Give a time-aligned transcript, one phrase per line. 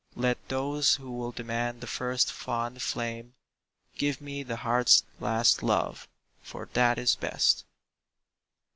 [0.15, 3.35] Let those who will demand the first fond flame,
[3.95, 6.07] Give me the heart's last love,
[6.41, 7.65] for that is best.